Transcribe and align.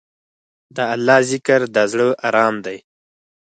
د 0.75 0.77
الله 0.93 1.19
ذکر، 1.29 1.61
د 1.75 1.77
زړه 1.91 2.07
ارام 2.27 2.55
دی. 2.65 2.77